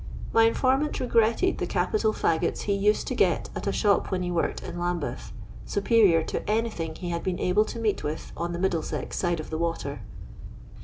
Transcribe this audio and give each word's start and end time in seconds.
My 0.33 0.45
informant 0.45 0.99
re 0.99 1.05
gretted 1.05 1.59
the 1.59 1.67
capital 1.67 2.11
fttgots 2.11 2.61
he 2.61 2.73
used 2.73 3.05
to 3.05 3.13
get 3.13 3.51
at 3.55 3.67
a 3.67 3.71
shop 3.71 4.09
when 4.09 4.23
he 4.23 4.31
worked 4.31 4.63
in 4.63 4.79
Lambeth; 4.79 5.31
superior 5.67 6.23
to 6.23 6.49
anything 6.49 6.95
he 6.95 7.09
had 7.11 7.21
been 7.21 7.37
able 7.39 7.65
to 7.65 7.77
meet 7.77 8.03
with 8.03 8.31
on 8.35 8.51
the 8.51 8.57
Middlesex 8.57 9.15
side 9.15 9.39
of 9.39 9.51
the 9.51 9.59
water. 9.59 10.01